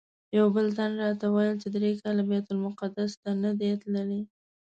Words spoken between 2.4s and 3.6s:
المقدس ته نه